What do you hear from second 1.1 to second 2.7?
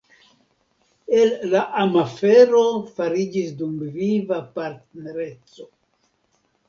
El la amafero